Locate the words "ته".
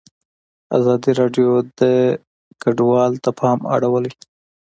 3.23-3.29